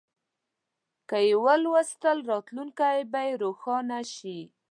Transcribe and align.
که 1.09 1.17
یې 1.27 1.33
ولوستل، 1.45 2.17
راتلونکی 2.31 2.97
به 3.11 3.23
روښانه 3.41 3.99
شي. 4.13 4.39